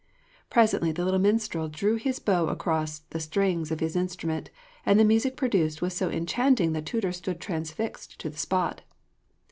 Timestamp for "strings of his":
3.19-3.95